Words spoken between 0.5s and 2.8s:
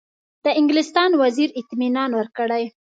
انګلستان وزیر اطمینان ورکړی.